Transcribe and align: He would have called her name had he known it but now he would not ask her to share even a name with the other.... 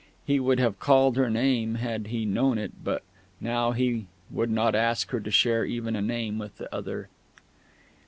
He 0.25 0.39
would 0.39 0.57
have 0.57 0.79
called 0.79 1.15
her 1.15 1.29
name 1.29 1.75
had 1.75 2.07
he 2.07 2.25
known 2.25 2.57
it 2.57 2.83
but 2.83 3.03
now 3.39 3.69
he 3.71 4.07
would 4.31 4.49
not 4.49 4.73
ask 4.73 5.11
her 5.11 5.19
to 5.19 5.29
share 5.29 5.63
even 5.63 5.95
a 5.95 6.01
name 6.01 6.39
with 6.39 6.57
the 6.57 6.73
other.... 6.75 7.07